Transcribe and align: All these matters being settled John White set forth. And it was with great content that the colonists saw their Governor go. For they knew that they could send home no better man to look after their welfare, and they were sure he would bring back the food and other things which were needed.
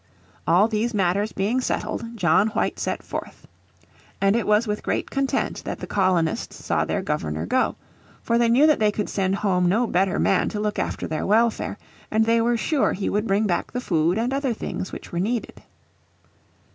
All 0.47 0.67
these 0.67 0.95
matters 0.95 1.31
being 1.31 1.61
settled 1.61 2.17
John 2.17 2.47
White 2.47 2.79
set 2.79 3.03
forth. 3.03 3.47
And 4.19 4.35
it 4.35 4.47
was 4.47 4.65
with 4.65 4.81
great 4.81 5.11
content 5.11 5.61
that 5.63 5.77
the 5.77 5.85
colonists 5.85 6.55
saw 6.65 6.85
their 6.85 7.03
Governor 7.03 7.45
go. 7.45 7.75
For 8.23 8.39
they 8.39 8.49
knew 8.49 8.65
that 8.65 8.79
they 8.79 8.91
could 8.91 9.09
send 9.09 9.35
home 9.35 9.69
no 9.69 9.85
better 9.85 10.17
man 10.17 10.49
to 10.49 10.59
look 10.59 10.79
after 10.79 11.05
their 11.05 11.27
welfare, 11.27 11.77
and 12.09 12.25
they 12.25 12.41
were 12.41 12.57
sure 12.57 12.93
he 12.93 13.11
would 13.11 13.27
bring 13.27 13.45
back 13.45 13.71
the 13.73 13.79
food 13.79 14.17
and 14.17 14.33
other 14.33 14.55
things 14.55 14.91
which 14.91 15.11
were 15.11 15.19
needed. 15.19 15.61